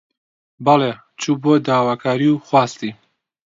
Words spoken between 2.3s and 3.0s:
و خواستی